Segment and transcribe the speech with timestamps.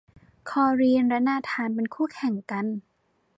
[0.49, 2.65] คอลินและนาธานเป็นคู่แข่งกัน